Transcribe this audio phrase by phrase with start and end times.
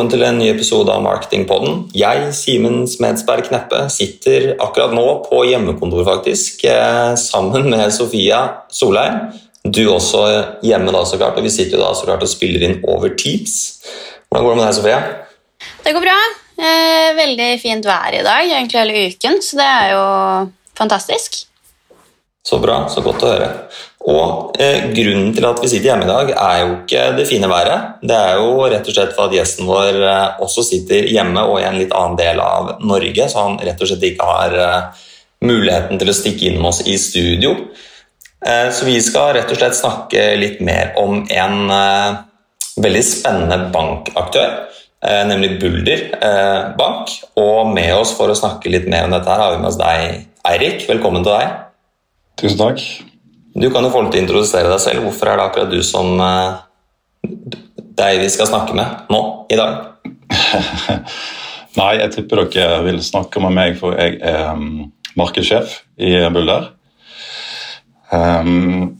[0.00, 1.74] Velkommen til en ny episode av Marketingpodden.
[1.92, 8.38] Jeg, Simen Smedsberg Kneppe, sitter akkurat nå på hjemmekontor faktisk, eh, sammen med Sofia
[8.72, 9.18] Solheim.
[9.62, 10.22] Du også
[10.64, 11.36] hjemme, da, så klart.
[11.36, 13.84] Og vi sitter jo da så klart og spiller inn over Teams.
[14.30, 15.02] Hvordan går det med deg, Sofia?
[15.84, 16.16] Det går bra.
[16.56, 20.02] Eh, veldig fint vær i dag, egentlig hele uken, så det er jo
[20.80, 21.42] fantastisk.
[22.40, 23.52] Så bra, så godt å høre.
[24.10, 27.50] Og eh, Grunnen til at vi sitter hjemme i dag, er jo ikke det fine
[27.50, 28.00] været.
[28.02, 31.60] Det er jo rett og slett for at gjesten vår eh, også sitter hjemme og
[31.60, 35.06] i en litt annen del av Norge, så han rett og slett ikke har eh,
[35.46, 37.54] muligheten til å stikke innom oss i studio.
[38.46, 42.20] Eh, så vi skal rett og slett snakke litt mer om en eh,
[42.80, 44.56] veldig spennende bankaktør,
[45.04, 46.06] eh, nemlig Bulder
[46.80, 47.12] Bank.
[47.40, 49.80] Og med oss for å snakke litt mer om dette her har vi med oss
[49.80, 50.88] deg, Eirik.
[50.88, 51.56] Velkommen til deg.
[52.40, 53.09] Tusen takk.
[53.54, 55.04] Du kan jo få å introdusere deg selv.
[55.06, 56.16] Hvorfor er det akkurat du som
[58.00, 59.20] deg vi skal snakke med nå
[59.50, 59.90] i dag?
[61.78, 66.72] Nei, jeg tipper dere vil snakke med meg, for jeg er um, markedssjef i Bulder.
[68.10, 68.96] Um,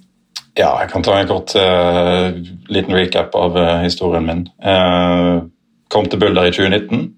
[0.59, 2.31] ja, jeg kan ta en kort uh,
[2.71, 4.45] liten recap av uh, historien min.
[4.63, 5.49] Uh,
[5.91, 7.09] kom til Bulder i 2019,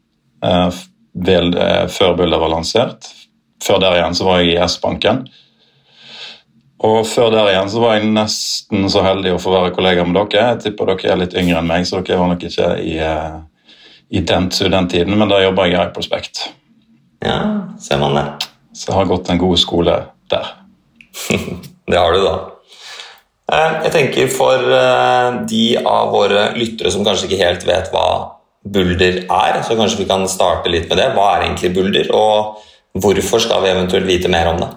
[1.22, 1.50] vel
[1.92, 3.10] før Bulder var lansert.
[3.62, 5.26] Før der igjen så var jeg i S-banken.
[6.82, 10.18] Og før der igjen så var jeg nesten så heldig å få være kollega med
[10.18, 10.48] dere.
[10.50, 13.38] Jeg tipper dere er litt yngre enn meg, så dere var nok ikke i, uh,
[14.10, 16.48] i den tiden, men da jobba jeg i Hyperspect.
[17.22, 17.38] Ja,
[17.78, 18.26] ser man det.
[18.74, 19.94] Så jeg har gått en god skole
[20.32, 20.50] der.
[21.90, 22.34] det har du, da.
[23.52, 28.06] Eh, jeg tenker For eh, de av våre lyttere som kanskje ikke helt vet hva
[28.62, 31.08] Bulder er, så kanskje vi kan starte litt med det.
[31.16, 32.62] Hva er egentlig Bulder, og
[33.02, 34.70] hvorfor skal vi eventuelt vite mer om det?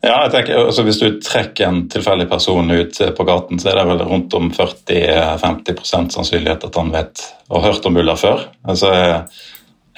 [0.00, 3.80] Ja, jeg tenker, altså Hvis du trekker en tilfeldig person ut på gaten, så er
[3.80, 8.46] det vel rundt om 40-50% sannsynlighet at han vet og har hørt om Ulla før.
[8.64, 8.90] Altså,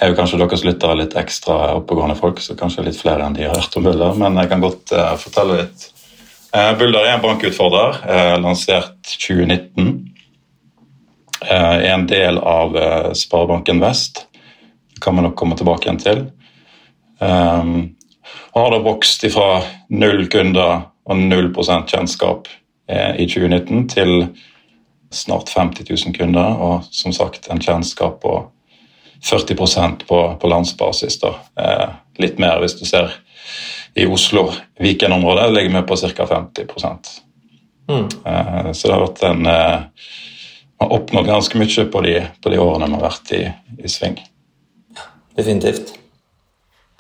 [0.03, 3.47] er jo kanskje deres lyttere litt ekstra oppegående folk, så kanskje litt flere enn de
[3.47, 5.87] har hørt om Buller, men jeg kan godt uh, fortelle litt.
[6.53, 9.93] Uh, Bulder er en bankutfordrer, uh, lansert 2019.
[11.43, 12.77] er en del av
[13.19, 14.27] Sparebanken Vest.
[14.95, 16.21] Det kan vi nok komme tilbake igjen til.
[17.19, 17.73] Um,
[18.55, 22.49] har da vokst fra null kunder og null kjennskap
[22.89, 24.29] eh, i 2019 til
[25.13, 28.37] snart 50 000 kunder, og som sagt en kjennskap på
[29.23, 31.21] 40 på, på landsbasis.
[31.21, 31.35] da.
[31.57, 31.89] Eh,
[32.19, 33.13] litt mer hvis du ser
[33.95, 34.49] i Oslo,
[34.81, 36.27] Viken-området, ligger vi på ca.
[36.27, 36.67] 50
[37.89, 38.09] mm.
[38.27, 39.81] eh, Så det har vært en eh,
[40.83, 43.43] har oppnådd ganske mye på de, på de årene vi har vært i,
[43.85, 44.19] i sving.
[45.37, 45.95] Definitivt.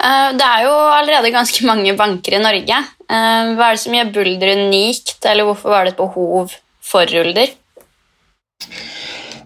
[0.02, 2.78] Eh, det er jo allerede ganske mange banker i Norge.
[3.06, 7.06] Eh, hva er det som gjør Bulder unikt, eller hvorfor var det et behov for
[7.06, 7.54] Rulder?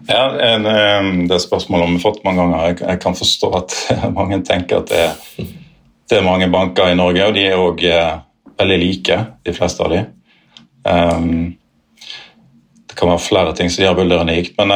[0.07, 0.23] Ja,
[1.27, 2.79] Det spørsmålet har vi fått mange ganger.
[2.79, 3.75] Jeg kan forstå at
[4.19, 5.13] mange tenker at det er,
[6.09, 8.17] det er mange banker i Norge, og de er òg eh,
[8.57, 10.05] veldig like, de fleste av de.
[12.87, 14.71] Det kan være flere ting som gjør Bulder unikt, men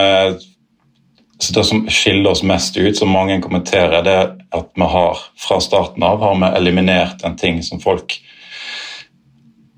[1.43, 5.17] så Det som skiller oss mest ut, som mange kommenterer, det er at vi har
[5.39, 8.19] fra starten av har vi eliminert en ting som folk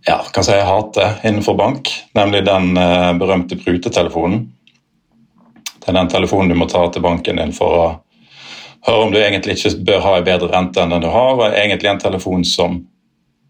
[0.05, 4.49] ja, kan si hater innenfor bank, nemlig den eh, berømte brutetelefonen.
[5.79, 7.85] Det er den telefonen du må ta til banken din for å
[8.83, 11.45] høre om du egentlig ikke bør ha en bedre rente enn den du har, og
[11.47, 12.81] egentlig en telefon som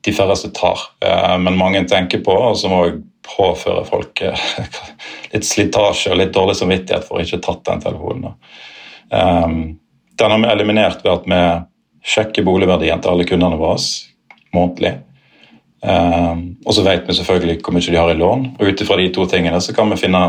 [0.06, 4.48] de færreste tar, eh, men mange tenker på, og som òg påfører folk eh,
[5.34, 8.36] litt slitasje og litt dårlig samvittighet for å ikke tatt den telefonen.
[9.14, 9.58] Um,
[10.20, 11.42] den har vi eliminert ved at vi
[12.14, 13.80] sjekker boligverdien til alle kundene våre
[14.54, 14.96] månedlig.
[15.84, 19.00] Um, og så vet vi selvfølgelig hvor mye de har i lån, og ut ifra
[19.00, 20.24] de to tingene så kan vi finne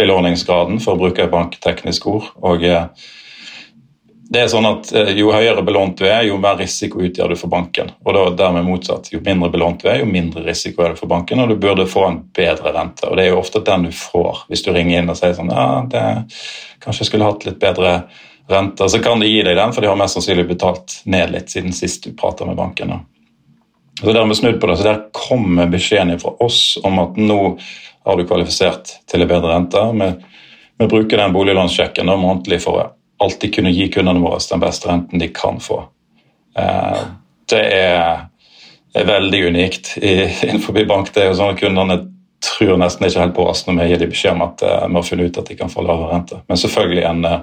[0.00, 2.30] belåningsgraden, for å bruke et bankteknisk ord.
[2.40, 2.88] og uh,
[4.30, 7.38] det er sånn at eh, Jo høyere belånt du er, jo mer risiko utgjør du
[7.38, 7.90] for banken.
[8.04, 9.10] Og da dermed motsatt.
[9.10, 11.88] Jo mindre belånt du er, jo mindre risiko er det for banken, og du burde
[11.90, 13.08] få en bedre rente.
[13.08, 15.50] Og Det er jo ofte den du får hvis du ringer inn og sier sånn
[15.50, 16.04] ja, det,
[16.84, 17.94] kanskje jeg skulle hatt litt bedre
[18.50, 18.88] rente.
[18.92, 21.74] Så kan de gi deg den, for de har mest sannsynlig betalt ned litt siden
[21.74, 22.94] sist du prata med banken.
[22.94, 23.00] Da.
[23.98, 27.18] Så der har vi snudd på det, så der kommer beskjeden fra oss om at
[27.18, 27.40] nå
[28.06, 29.84] har du kvalifisert til en bedre rente.
[30.78, 32.78] Vi, bruker den boliglånssjekken månedlig for
[33.20, 35.82] alltid kunne gi kundene våre den beste renten de kan få.
[36.58, 37.00] Eh,
[37.50, 38.26] det er,
[38.94, 41.12] er veldig unikt innenfor bank.
[41.14, 42.00] Det er jo sånn at Kundene
[42.40, 44.96] tror nesten ikke helt på oss når vi gir dem beskjed om at eh, vi
[44.98, 46.40] har funnet ut at de kan få lavere rente.
[46.48, 47.40] Men selvfølgelig en eh,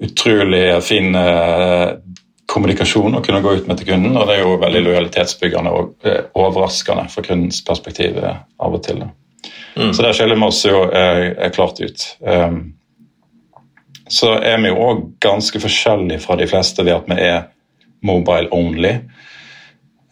[0.00, 1.16] utrolig fin
[2.48, 4.14] kommunikasjon å kunne gå ut med til kunden.
[4.16, 6.06] Og det er jo veldig lojalitetsbyggende og
[6.40, 9.02] overraskende fra kundens perspektiv av og til.
[9.76, 9.92] Mm.
[9.92, 10.80] Så der skiller vi oss jo
[11.52, 12.06] klart ut.
[12.24, 12.62] Um,
[14.10, 17.48] så er vi jo òg ganske forskjellige fra de fleste ved at vi er
[18.06, 18.96] mobile only.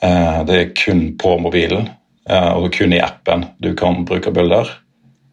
[0.02, 1.88] Uh, det er kun på mobilen
[2.30, 4.70] uh, og kun i appen du kan bruke bilder.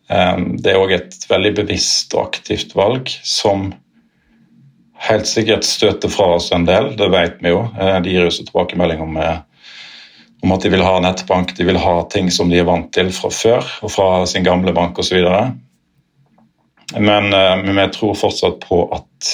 [0.09, 3.71] Um, det er òg et veldig bevisst og aktivt valg som
[5.05, 7.67] helt sikkert støter fra oss en del, det vet vi jo.
[7.75, 9.19] De gir oss tilbakemelding om
[10.45, 13.09] om at de vil ha nettbank, de vil ha ting som de er vant til
[13.15, 15.17] fra før og fra sin gamle bank osv.
[16.93, 19.31] Men, eh, men jeg tror fortsatt på at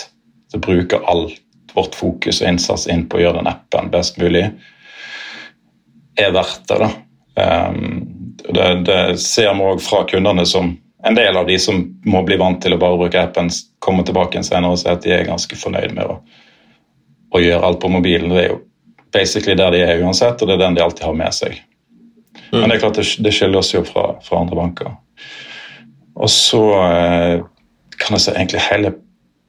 [0.53, 1.39] det bruker alt
[1.73, 4.43] vårt fokus og innsats inn på å gjøre den appen best mulig,
[6.19, 6.79] er verdt det.
[6.83, 6.89] da.
[7.71, 10.73] Um, det, det ser vi òg fra kundene som
[11.07, 13.49] en del av de som må bli vant til å bare bruke appen,
[13.79, 16.19] kommer tilbake igjen senere og sier at de er ganske fornøyd med å,
[17.31, 18.29] å gjøre alt på mobilen.
[18.33, 18.59] Det er jo
[19.15, 21.57] basically der de er uansett, og det er den de alltid har med seg.
[22.51, 22.59] Mm.
[22.59, 24.93] Men det er klart det, det skiller oss jo fra, fra andre banker.
[26.21, 27.41] Og så eh,
[27.97, 28.93] kan jeg si egentlig hele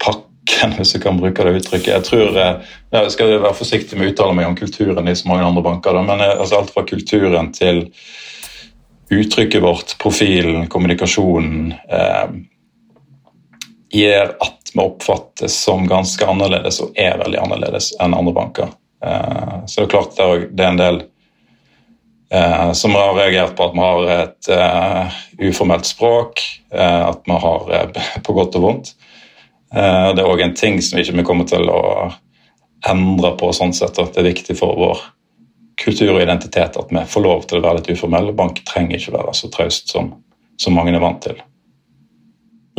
[0.02, 1.92] pakken, hvis jeg kan bruke det uttrykket.
[1.92, 5.30] Jeg tror, eh, jeg skal være forsiktig med å uttale meg om kulturen i så
[5.30, 7.86] mange andre banker, da, men eh, altså, alt fra kulturen til
[9.12, 12.36] uttrykket vårt, profilen, kommunikasjonen eh,
[13.92, 18.70] gjør at vi oppfattes som ganske annerledes og er veldig annerledes enn andre banker.
[19.04, 21.02] Eh, så det er klart det er en del
[22.72, 25.16] som har reagert på at vi har et uh,
[25.50, 26.40] uformelt språk,
[26.72, 27.92] uh, at vi har
[28.24, 28.92] på godt og vondt.
[29.72, 32.10] det er òg en ting som vi ikke kommer til å
[32.88, 33.52] endre på.
[33.52, 35.04] sånn sett, at Det er viktig for vår
[35.84, 38.36] kultur og identitet at vi får lov til å være litt uformelle.
[38.36, 40.12] Bank trenger ikke være så traust som,
[40.60, 41.40] som mange er vant til.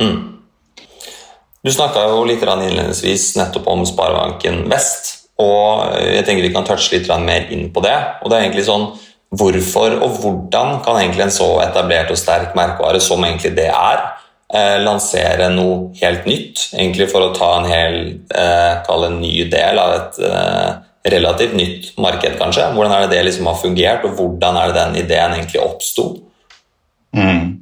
[0.01, 0.33] Mm.
[1.63, 5.29] Du snakka jo litt innledningsvis nettopp om Sparebanken Vest.
[5.41, 7.95] Og jeg tenker vi kan touche litt mer inn på det.
[8.21, 8.91] Og det er egentlig sånn
[9.33, 14.01] Hvorfor og hvordan kan egentlig en så etablert og sterk merkevare som egentlig det er,
[14.53, 16.67] eh, lansere noe helt nytt?
[16.75, 17.95] Egentlig for å ta en hel
[18.29, 20.69] eh, en ny del av et eh,
[21.15, 22.69] relativt nytt marked, kanskje.
[22.75, 26.05] Hvordan er det det liksom har fungert, og hvordan er det den ideen egentlig oppsto?
[27.17, 27.57] Mm.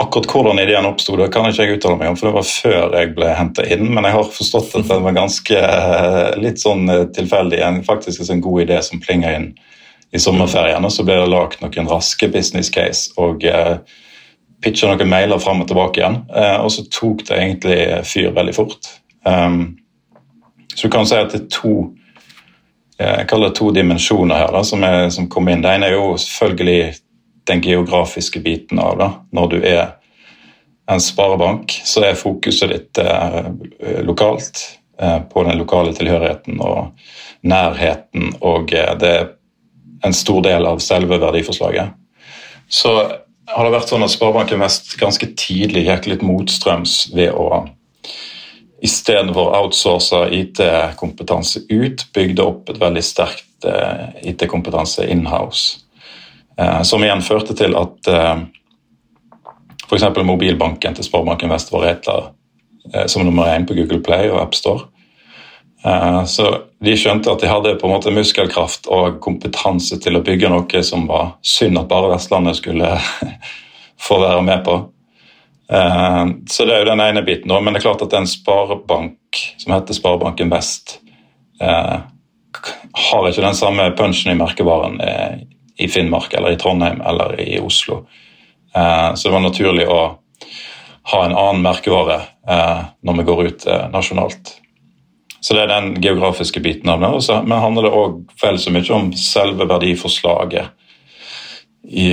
[0.00, 3.12] Akkurat hvordan ideen oppsto, kan ikke jeg uttale meg om, for det var før jeg
[3.18, 3.84] ble henta inn.
[3.92, 7.60] Men jeg har forstått at den var ganske eh, litt sånn eh, tilfeldig.
[7.84, 9.52] Faktisk en god idé som plinga inn
[10.12, 10.90] i sommerferien.
[10.90, 13.76] Så ble det lagd noen raske business case og eh,
[14.64, 16.22] pitcha noen mailer fram og tilbake igjen.
[16.34, 17.78] Eh, og så tok det egentlig
[18.08, 18.90] fyr veldig fort.
[19.24, 19.76] Um,
[20.74, 21.74] så du kan si at det er to
[22.98, 25.62] eh, jeg kaller det to dimensjoner her da, som, er, som kom inn.
[25.64, 26.82] Det ene er jo selvfølgelig
[27.50, 29.10] den geografiske biten av det.
[29.36, 29.86] Når du er
[30.90, 33.50] en sparebank, så er fokuset ditt eh,
[34.06, 34.80] lokalt.
[35.00, 36.90] Eh, på den lokale tilhørigheten og
[37.40, 39.14] nærheten, og eh, det
[40.04, 41.92] en stor del av selve verdiforslaget.
[42.70, 42.94] Så
[43.50, 47.66] har det vært sånn at Sparebanken Vest ganske tidlig gikk litt motstrøms ved å
[48.80, 55.82] istedenfor outsource IT-kompetanse ut, bygde opp et veldig sterkt eh, IT-kompetanse in-house.
[56.56, 58.44] Eh, som igjen førte til at eh,
[59.84, 60.06] f.eks.
[60.24, 62.20] mobilbanken til Sparebanken Vest var retta
[63.12, 64.86] som nummer én på Google Play og AppStore.
[65.80, 66.44] Så
[66.84, 70.82] de skjønte at de hadde på en måte muskelkraft og kompetanse til å bygge noe
[70.84, 72.90] som var synd at bare Vestlandet skulle
[74.06, 74.74] få være med på.
[76.52, 77.48] Så det er jo den ene biten.
[77.48, 80.98] Men det er klart at en sparebank som heter Sparebanken Vest,
[81.60, 85.00] har ikke den samme punchen i merkevaren
[85.80, 88.04] i Finnmark eller i Trondheim eller i Oslo.
[88.74, 90.00] Eh, så det var naturlig å
[91.12, 94.59] ha en annen merkevare eh, når vi går ut eh, nasjonalt.
[95.40, 97.12] Så det er den geografiske biten av det.
[97.46, 100.68] Men handler det òg vel så mye om selve verdiforslaget
[101.88, 102.12] i,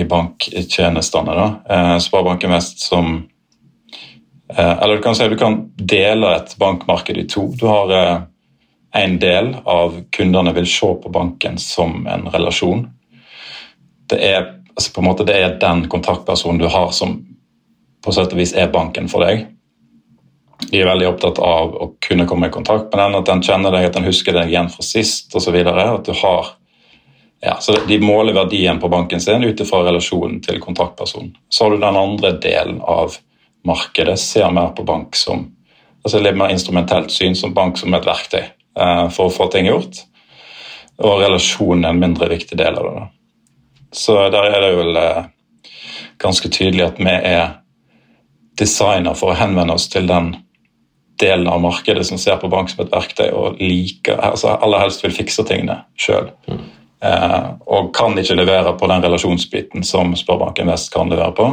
[0.00, 1.36] i banktjenestene.
[1.36, 1.46] da.
[2.04, 3.24] Sparebanken Vest som
[4.56, 7.48] Eller du kan si du kan dele et bankmarked i to.
[7.58, 8.26] Du har
[8.94, 12.86] en del av kundene vil se på banken som en relasjon
[14.10, 17.18] det er, altså på en måte, det er den kontaktpersonen du har som
[18.04, 19.46] på sett og vis er banken for deg.
[20.70, 23.74] De er veldig opptatt av å kunne komme i kontakt med den, at den kjenner
[23.74, 25.56] deg, at den husker deg igjen fra sist osv.
[25.66, 26.54] At du har
[27.44, 31.34] ja, så De måler verdien på banken sin ut ifra relasjonen til kontaktpersonen.
[31.48, 33.18] Så har du den andre delen av
[33.66, 35.44] markedet, ser mer på bank som
[36.06, 39.66] altså litt mer instrumentelt syn som bank som et verktøy eh, for å få ting
[39.66, 40.04] gjort.
[41.02, 42.94] Og relasjonen er en mindre viktig del av det.
[42.96, 43.06] Da.
[43.92, 45.22] Så der er det vel eh,
[46.22, 47.56] ganske tydelig at vi er
[48.56, 50.32] designer for å henvende oss til den
[51.20, 55.04] delen av markedet som ser på bank som et verktøy og liker, altså aller helst
[55.04, 56.30] vil fikse tingene sjøl.
[56.50, 56.64] Mm.
[57.04, 61.48] Eh, og kan ikke levere på den relasjonsbiten som Sparebanken Vest kan levere på.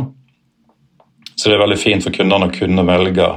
[1.36, 3.30] Så det er veldig fint for kundene å kunne velge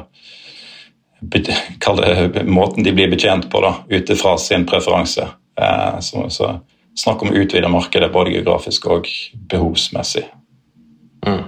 [1.33, 5.29] det, måten de blir betjent på, da, ut ifra sin preferanse.
[5.61, 6.57] Eh, så, så
[6.97, 9.09] snakk om å utvide markedet både geografisk og
[9.51, 10.27] behovsmessig.
[11.27, 11.43] Mm.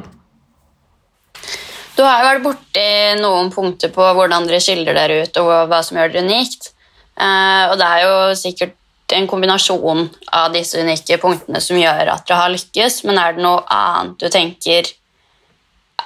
[1.99, 2.89] Du har jo vært borti
[3.19, 6.71] noen punkter på hvordan dere skiller dere ut, og hva som gjør dere unikt.
[7.19, 8.77] Eh, og det er jo sikkert
[9.17, 10.05] en kombinasjon
[10.37, 14.15] av disse unike punktene som gjør at dere har lykkes, men er det noe annet
[14.23, 14.93] du tenker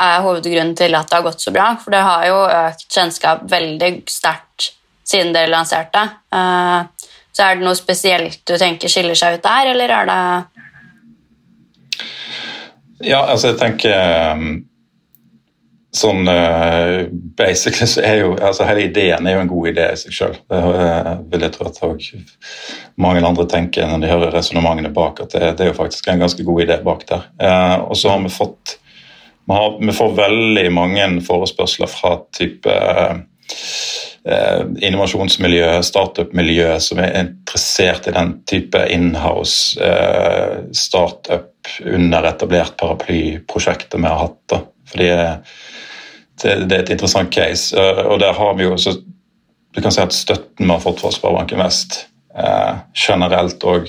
[0.02, 1.68] er hovedgrunnen til at det har gått så bra?
[1.82, 4.72] For det har jo økt kjennskap veldig sterkt
[5.04, 6.08] siden dere lanserte.
[6.32, 10.20] Eh, så er det noe spesielt du tenker skiller seg ut der, eller er det
[13.12, 13.92] Ja, altså jeg tenker
[14.38, 14.62] um,
[15.92, 17.04] sånn uh,
[17.36, 20.36] Basically så er jo altså Hele ideen er jo en god idé i seg sjøl.
[20.48, 22.06] Det uh, vil jeg tro at òg
[23.02, 26.22] mange andre tenker når de hører resonnementene bak, at det, det, er jo faktisk en
[26.22, 27.26] ganske god idé bak der.
[27.40, 28.78] Uh, og så har vi fått
[29.42, 32.76] vi, har, vi, får veldig mange forespørsler fra type
[34.22, 39.88] innovasjonsmiljø, startup-miljø som er interessert i den type inhouse
[40.78, 44.38] startup under etablert paraplyprosjektet vi har hatt.
[44.52, 44.60] da.
[44.90, 45.08] Fordi
[46.42, 47.76] det, det, er et interessant case.
[47.76, 48.96] Eh, og der har vi jo så
[49.72, 52.02] du kan si at Støtten vi har fått fra Sparebanken Vest
[52.36, 53.88] eh, generelt og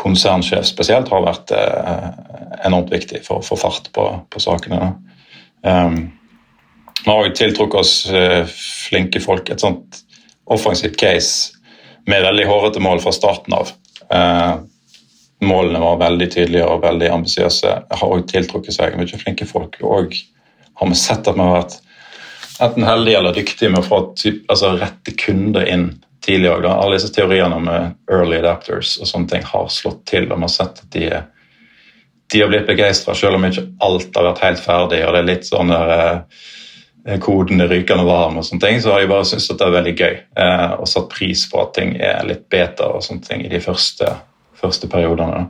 [0.00, 2.08] konsernsjef spesielt har vært eh,
[2.68, 4.92] enormt viktig for å få fart på, på sakene.
[5.64, 6.10] Um,
[7.00, 8.44] vi har òg tiltrukket oss eh,
[8.88, 9.48] flinke folk.
[9.48, 10.02] Et sånt
[10.50, 11.56] offensivt case
[12.08, 13.72] med veldig hårete mål fra starten av.
[15.40, 17.76] Eh, målene var veldig tydelige og veldig ambisiøse.
[17.90, 19.76] Har òg tiltrukket seg mye flinke folk.
[19.82, 20.14] og
[20.74, 21.80] har vi sett at vi har vært
[22.60, 25.90] enten heldige eller dyktige med å få typ, altså, rette kunder inn
[26.24, 26.64] tidlig òg.
[26.68, 30.54] Alle disse teoriene om early adapters og sånne ting har slått til, og vi har
[30.54, 31.10] sett at de,
[32.32, 35.04] de har blitt begeistra, selv om ikke alt har vært helt ferdig.
[35.06, 36.24] og det er litt sånn der,
[37.06, 39.76] eh, koden er rykende varm, og sånne ting, så har jeg bare syntes det er
[39.76, 40.18] veldig gøy.
[40.44, 43.60] Eh, og satt pris på at ting er litt beta og sånne ting i de
[43.64, 44.14] første,
[44.60, 45.48] første periodene.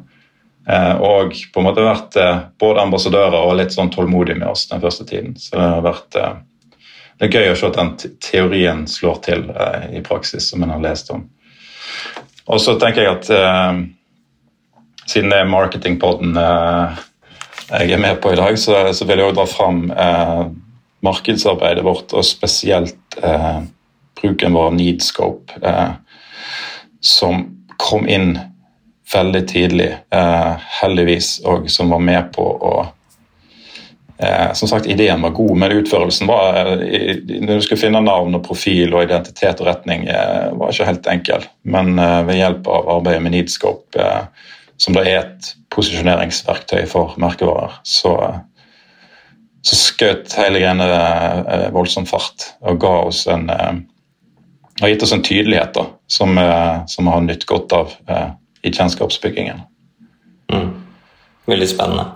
[0.69, 4.67] Eh, og på en måte vært eh, både ambassadører og litt sånn tålmodige med oss
[4.71, 5.35] den første tiden.
[5.41, 6.35] Så det har vært eh,
[7.21, 9.43] det er gøy å se at den teorien slår til
[9.93, 11.27] i praksis, som en har lest om.
[12.49, 13.27] Og så tenker jeg at
[15.05, 19.37] siden det er marketingpodden jeg er med på i dag, så, så vil jeg også
[19.37, 19.83] dra fram
[21.05, 25.77] markedsarbeidet vårt, og spesielt bruken vår av Needscope,
[27.05, 27.45] som
[27.77, 28.39] kom inn
[29.15, 30.53] veldig tidlig, eh,
[30.83, 32.75] heldigvis, og som var med på å
[34.19, 38.35] eh, Som sagt, ideen var god, men utførelsen var eh, Når du skulle finne navn
[38.37, 40.07] og profil og identitet og retning,
[40.53, 41.47] var ikke helt enkel.
[41.63, 44.11] Men ved hjelp av arbeidet med Needscope,
[44.81, 48.15] som da er et posisjoneringsverktøy for merkevarer, så,
[49.63, 53.49] så skjøt hele greiene voldsom fart og ga oss en
[54.81, 56.39] har gitt oss en tydelighet da, som,
[56.89, 57.91] som har nytt godt av
[58.63, 59.65] i kjennskapsbyggingen.
[60.53, 60.71] Mm.
[61.51, 62.07] Veldig spennende.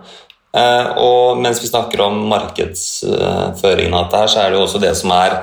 [0.55, 4.83] Eh, og mens vi snakker om markedsføringen av dette, her, så er det jo også
[4.83, 5.41] det som er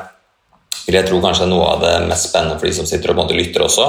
[0.85, 3.65] vil jeg tro kanskje noe av det mest spennende for de som sitter og lytter
[3.65, 3.87] også.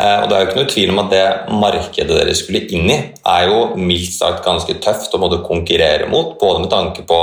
[0.00, 1.26] Eh, og Det er jo ikke noe tvil om at det
[1.60, 6.38] markedet dere skulle inn i, er jo mildt sagt ganske tøft å måtte konkurrere mot,
[6.40, 7.20] både med tanke på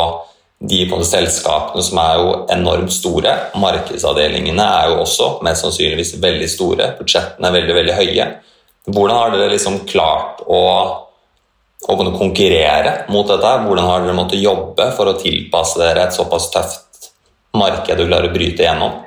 [0.59, 3.31] de på selskapene som er jo enormt store.
[3.55, 6.91] Markedsavdelingene er jo også mest sannsynligvis veldig store.
[6.99, 8.25] Budsjettene er veldig veldig høye.
[8.89, 10.61] Hvordan har dere liksom klart å,
[11.85, 13.53] å konkurrere mot dette?
[13.65, 17.11] Hvordan har dere måttet jobbe for å tilpasse dere et såpass tøft
[17.57, 18.97] marked og klare å bryte igjennom?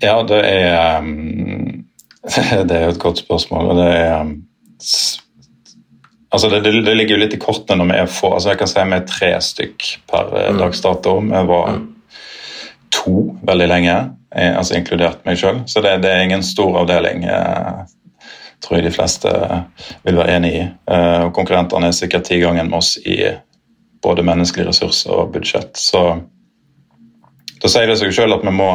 [0.00, 1.84] Ja, det er um,
[2.68, 3.72] Det er jo et godt spørsmål.
[3.72, 4.36] og det er um,
[6.30, 8.28] Altså det, det, ligger jo litt i kortene når vi er få.
[8.36, 10.60] altså Jeg kan si vi er tre stykk per eh, mm.
[10.62, 11.16] dags dato.
[11.26, 11.88] Vi var mm.
[12.94, 13.14] to
[13.48, 13.96] veldig lenge.
[14.36, 15.62] Eh, altså inkludert meg sjøl.
[15.66, 18.26] Så det, det, er ingen stor avdeling, eh,
[18.62, 19.30] tror jeg de fleste
[20.06, 20.66] vil være enig i.
[20.66, 23.22] Eh, og konkurrentene er sikkert ti ganger med oss i
[24.04, 25.74] både menneskelige ressurser og budsjett.
[25.76, 26.04] Så
[27.60, 28.72] da sier det seg sjøl at vi må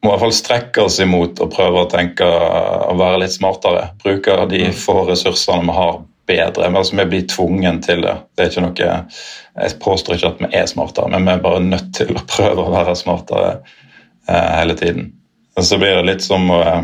[0.00, 3.90] må i hvert fall strekke oss imot og prøve å tenke å være litt smartere.
[4.00, 5.98] Bruke de få ressursene vi har
[6.30, 6.68] bedre.
[6.68, 8.14] Men altså, vi blir tvungen til det.
[8.36, 8.92] det er ikke noe,
[9.60, 12.64] Jeg påstår ikke at vi er smartere, men vi er bare nødt til å prøve
[12.64, 13.58] å være smartere
[14.28, 15.12] eh, hele tiden.
[15.58, 16.82] Og så blir det litt som å eh,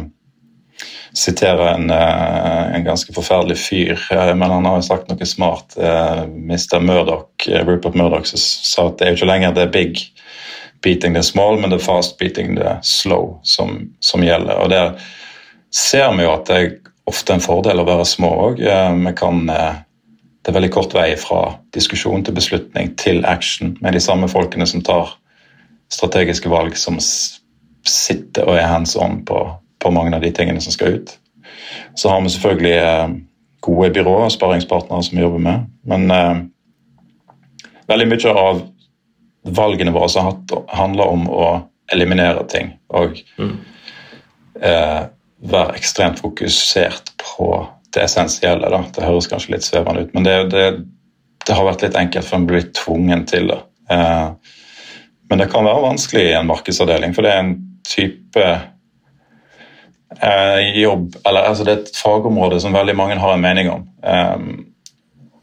[1.16, 5.78] sitere en, eh, en, ganske forferdelig fyr, eh, men han har jo sagt noe smart.
[5.78, 6.80] Eh, Mr.
[6.82, 10.02] Murdoch, eh, Rupert Murdoch sa at det er jo ikke lenger det big
[10.84, 14.58] beating the small, men det er fast beating the slow som, som gjelder.
[14.60, 15.06] og det er
[15.76, 16.68] ser vi jo at det er
[17.06, 18.62] ofte en fordel å være små òg.
[18.62, 24.66] Det er veldig kort vei fra diskusjon til beslutning til action med de samme folkene
[24.66, 25.14] som tar
[25.92, 26.98] strategiske valg, som
[27.86, 29.38] sitter og er hands on på,
[29.82, 31.14] på mange av de tingene som skal ut.
[31.94, 33.16] Så har vi selvfølgelig eh,
[33.66, 35.68] gode byråer og sparingspartnere som vi jobber med.
[35.86, 36.34] Men eh,
[37.90, 38.62] veldig mye av
[39.56, 40.26] valgene våre
[40.75, 41.46] handler om å
[41.94, 42.72] eliminere ting.
[42.90, 43.52] Og mm.
[44.60, 45.02] eh,
[45.45, 47.50] være ekstremt fokusert på
[47.95, 48.71] det essensielle.
[48.73, 48.83] Da.
[48.95, 50.66] Det høres kanskje litt svevende ut, men det, det,
[51.47, 53.61] det har vært litt enkelt for en blir tvungen til det.
[53.93, 54.28] Eh,
[55.31, 58.47] men det kan være vanskelig i en markedsavdeling, for det er en type
[60.23, 63.87] eh, jobb eller altså Det er et fagområde som veldig mange har en mening om.
[64.02, 64.66] Um,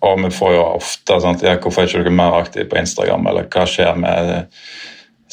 [0.03, 3.47] og vi får jo ofte sant, Hvorfor er ikke dere mer aktive på Instagram, eller
[3.51, 4.33] hva skjer med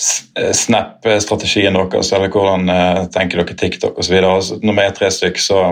[0.01, 4.15] Snap-strategien deres, eller hvordan uh, tenker dere TikTok osv.
[4.17, 5.65] Når vi er tre stykker, så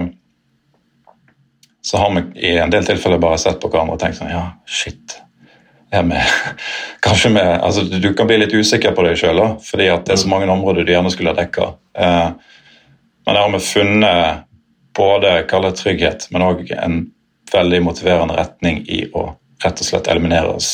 [1.88, 4.42] så har vi i en del tilfeller bare sett på hverandre og tenkt sånn Ja,
[4.68, 5.14] shit.
[5.88, 6.20] Er Med,
[7.06, 10.20] kanskje vi altså Du kan bli litt usikker på deg sjøl fordi at det er
[10.20, 11.70] så mange områder du gjerne skulle ha dekka.
[11.96, 12.28] Eh,
[13.24, 14.44] men der har vi funnet
[14.98, 17.00] både kalle trygghet, men òg en
[17.52, 19.30] veldig motiverende retning i å
[19.64, 20.70] rett og slett eliminere oss.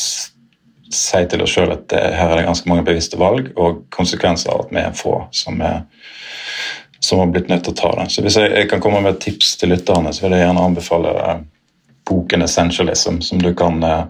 [0.93, 4.53] Si til oss sjøl at det, her er det ganske mange bevisste valg og konsekvenser
[4.53, 5.85] av at vi er få som er
[7.05, 8.07] som har blitt nødt til å ta det.
[8.09, 10.63] Så Hvis jeg, jeg kan komme med et tips til lytterne, så vil jeg gjerne
[10.65, 11.43] anbefale eh,
[12.09, 14.05] boken 'Essentialism', som du kan eh,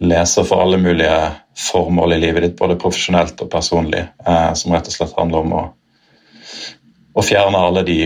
[0.00, 1.30] lese for alle mulige
[1.70, 5.52] formål i livet ditt, både profesjonelt og personlig, eh, som rett og slett handler om
[5.52, 5.62] å,
[7.14, 8.00] å fjerne alle de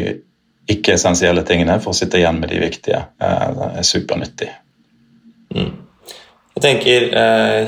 [0.68, 3.02] ikke-essensielle tingene for å sitte igjen med de viktige.
[3.20, 4.48] Det er supernyttig.
[5.54, 5.83] Mm.
[6.54, 7.08] Jeg tenker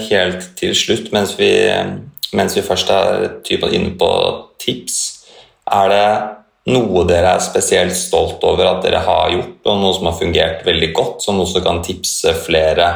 [0.07, 1.51] helt til slutt, mens vi,
[2.39, 3.27] mens vi først er
[3.75, 4.11] inne på
[4.63, 4.99] tips
[5.67, 6.07] er det
[6.71, 10.65] noe dere er spesielt stolt over at dere har gjort, og noe som har fungert
[10.67, 12.89] veldig godt, som som kan tipse flere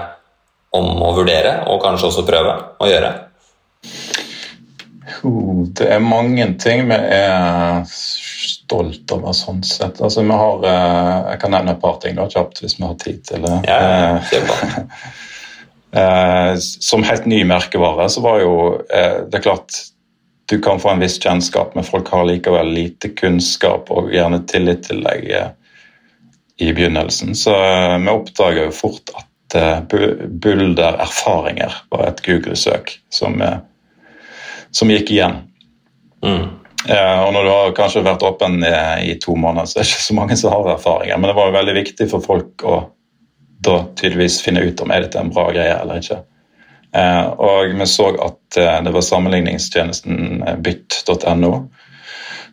[0.74, 3.12] om å vurdere, og kanskje også prøve å gjøre?
[5.76, 9.98] Det er mange ting vi er stolt over sånn sett.
[10.00, 12.94] Altså, vi har, eh, jeg kan nevne et par ting da, kjapt hvis vi har
[13.02, 13.56] tid til det.
[13.66, 14.18] Ja,
[15.92, 18.54] eh, Som helt ny merkevare så var jo
[18.90, 19.80] eh, det er klart
[20.50, 24.82] du kan få en viss kjennskap, men folk har likevel lite kunnskap og gjerne tillit
[24.88, 25.50] til deg eh,
[26.58, 27.36] i begynnelsen.
[27.38, 29.78] Så eh, vi oppdaga jo fort at eh,
[30.42, 33.38] Bulder erfaringer var et Google-søk som,
[34.74, 35.38] som, gikk igjen.
[36.26, 36.48] Mm.
[36.90, 40.16] Og når du har kanskje vært åpen i to måneder, så er det ikke så
[40.16, 41.20] mange som har erfaringer.
[41.20, 42.78] Men det var jo veldig viktig for folk å
[43.60, 46.22] da tydeligvis finne ut om er dette en bra greie eller ikke.
[46.96, 51.52] Eh, og vi så at eh, det var sammenligningstjenesten eh, bytt.no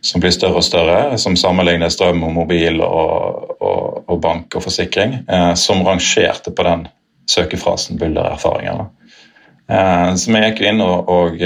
[0.00, 4.62] som blir større og større, som sammenligner strøm og mobil og, og, og bank og
[4.62, 5.16] forsikring,
[5.58, 6.84] som rangerte på den
[7.26, 8.84] søkefrasen 'buldererfaringer'.
[10.14, 11.42] Så vi gikk inn og, og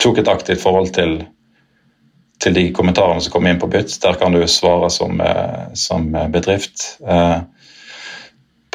[0.00, 1.12] tok et aktivt forhold til,
[2.40, 3.98] til de kommentarene som kom inn på Bytt.
[4.00, 5.20] Der kan du svare som,
[5.76, 6.96] som bedrift.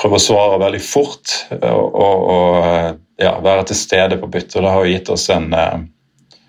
[0.03, 1.31] Prøve å svare veldig fort
[1.63, 4.57] og, og ja, være til stede på byttet.
[4.59, 6.39] og Det har jo gitt oss en, eh,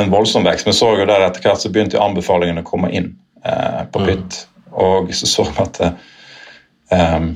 [0.00, 0.66] en voldsom vekst.
[0.66, 3.12] Vi så jo der etter hvert så begynte anbefalingene å komme inn
[3.44, 4.08] eh, på mm.
[4.08, 4.40] bytt.
[4.42, 4.72] Mm.
[4.82, 7.28] Og så så vi at eh,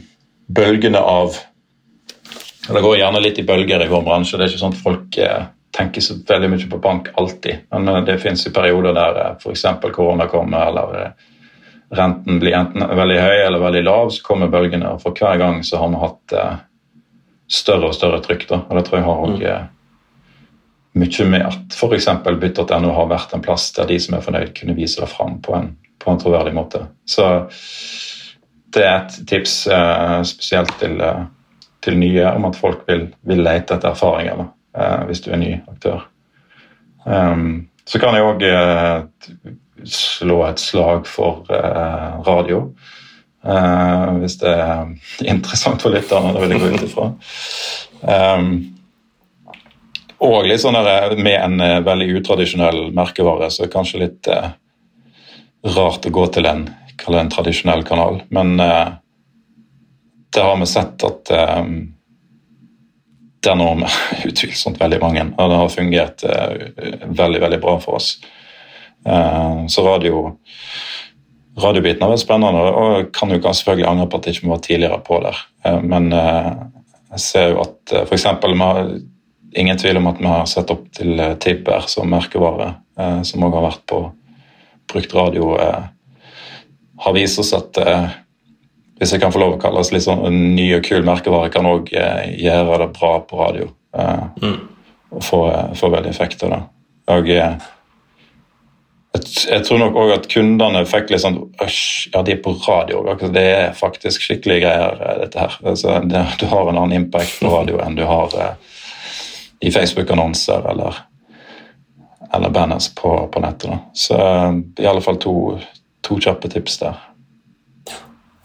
[0.46, 1.38] bølgene av
[2.66, 4.38] Det går gjerne litt i bølger i vår bransje.
[4.40, 5.44] Det er ikke sånn at folk eh,
[5.76, 7.68] tenker så veldig mye på bank alltid.
[7.70, 9.66] Men eh, det finnes jo perioder der eh, f.eks.
[9.94, 11.26] korona kommer, eller eh,
[11.94, 14.94] renten blir enten veldig høy eller veldig lav, så kommer bølgene.
[14.94, 16.36] og For hver gang så har vi hatt
[17.46, 18.46] større og større trykk.
[18.50, 18.60] Da.
[18.66, 19.70] Og det tror jeg har også, mm.
[21.02, 22.08] mye med at f.eks.
[22.26, 25.54] bytt.no har vært en plass der de som er fornøyd, kunne vise det fram på
[25.58, 25.72] en,
[26.02, 26.86] på en troverdig måte.
[27.06, 27.28] Så
[28.76, 31.24] det er et tips eh, spesielt til, eh,
[31.84, 35.54] til, nye om at folk vil, vil lete etter erfaringer eh, hvis du er ny
[35.70, 36.04] aktør.
[37.06, 42.70] Um, så kan jeg òg eh, slå et slag for eh, radio.
[43.46, 44.88] Uh, hvis det er
[45.30, 47.04] interessant for lytterne, det vil jeg gå ut ifra.
[48.02, 48.48] Um,
[50.26, 54.30] og litt sånn der, med en veldig utradisjonell merkevare, så er det kanskje litt
[55.76, 56.64] rart å gå til en,
[57.06, 58.22] en tradisjonell kanal.
[58.34, 61.76] Men det har vi sett at um,
[63.44, 63.92] det vi
[64.32, 68.16] utvilsomt veldig mange, og det har fungert veldig, veldig bra for oss.
[69.06, 70.32] Så radio
[71.56, 74.98] radiobiten har vært spennende, og kan jo selvfølgelig angre på at jeg ikke var tidligere
[75.06, 75.38] på der.
[75.64, 76.50] Eh, men eh,
[77.14, 78.26] jeg ser jo at eh, f.eks.
[79.56, 82.74] ingen tvil om at vi har sett opp til Tipper som merkevare,
[83.24, 84.00] som òg har vært på
[84.90, 85.54] brukt radio
[86.98, 88.14] har vist oss at eh,
[88.96, 91.52] hvis jeg kan få lov å kalle oss litt sånn en ny og kul merkevare,
[91.52, 93.70] kan òg eh, gjøre det bra på radio.
[93.96, 94.58] Eh, Mm.
[95.16, 96.62] Og få, eh, få veldig effekt av det.
[97.14, 97.54] Og eh,
[99.24, 101.80] jeg, tror nok òg at kundene fikk litt sånn Øsj,
[102.14, 103.02] ja, de er på radio.
[103.32, 105.58] Det er faktisk skikkelige greier, eh, dette her.
[105.64, 108.54] Altså, det, du har en annen impact på radio enn du har eh,
[109.66, 111.02] i Facebook-annonser eller,
[112.34, 113.70] eller banners på, på nettet.
[113.70, 113.78] Da.
[113.94, 114.50] Så eh,
[114.84, 115.36] i alle fall to,
[116.06, 117.02] to kjappe tips der.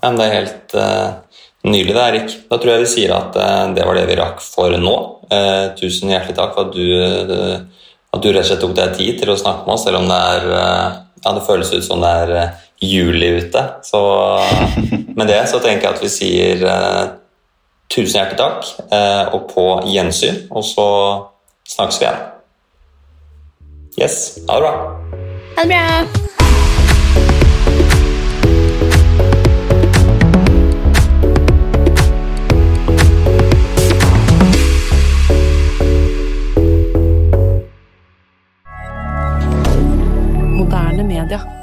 [0.01, 2.31] Ja, det er helt uh, nydelig, det, Erik.
[2.49, 4.95] Da tror jeg vi sier at uh, det var det vi rakk for nå.
[5.29, 7.67] Uh, tusen hjertelig takk for at du,
[8.11, 10.09] at du rett og slett tok deg tid til å snakke med oss, selv om
[10.09, 13.63] det er eh, ja, det føles ut som det er eh, juli ute.
[13.87, 14.01] Så
[15.17, 17.03] med det så tenker jeg at vi sier eh,
[17.91, 20.45] tusen hjertelig takk, eh, og på gjensyn.
[20.51, 20.89] Og så
[21.75, 22.27] snakkes vi igjen.
[23.99, 24.75] Yes, ha det bra.
[25.57, 26.40] Ha det bra.
[41.31, 41.60] Kader.